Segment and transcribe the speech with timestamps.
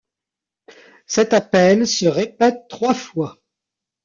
[1.05, 3.37] Cet appel se répète trois fois.